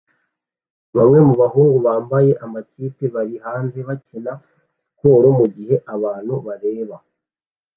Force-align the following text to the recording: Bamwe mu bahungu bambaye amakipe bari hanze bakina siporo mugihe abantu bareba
Bamwe 0.97 1.19
mu 1.27 1.33
bahungu 1.41 1.77
bambaye 1.87 2.31
amakipe 2.45 3.03
bari 3.15 3.35
hanze 3.45 3.77
bakina 3.87 4.31
siporo 4.89 5.27
mugihe 5.37 5.75
abantu 5.95 6.33
bareba 6.47 6.95